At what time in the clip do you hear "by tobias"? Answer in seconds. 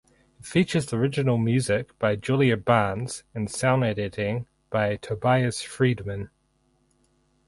4.71-5.61